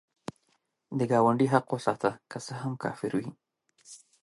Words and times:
د 0.99 1.01
ګاونډي 1.11 1.47
حق 1.53 1.67
وساته، 1.75 2.09
که 2.31 2.37
څه 2.45 2.53
هم 2.61 2.73
کافر 2.83 3.11
وي 3.19 3.29